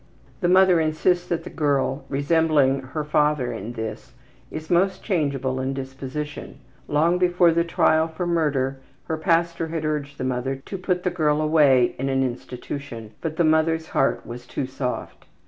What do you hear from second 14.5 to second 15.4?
soft.